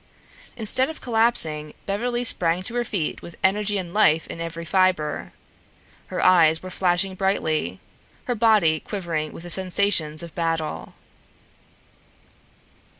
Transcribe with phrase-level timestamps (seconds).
[0.57, 5.31] Instead of collapsing, Beverly sprang to her feet with energy and life in every fiber.
[6.07, 7.79] Her eyes were flashing brightly,
[8.23, 10.95] her body quivering with the sensations of battle.